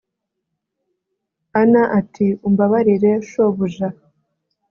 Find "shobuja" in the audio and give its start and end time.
3.29-3.87